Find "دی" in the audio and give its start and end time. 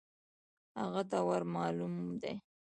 2.21-2.35